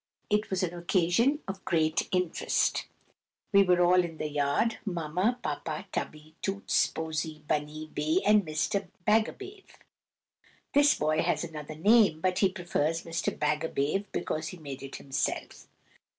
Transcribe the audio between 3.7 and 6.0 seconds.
all in the yard,—Mamma, Papa,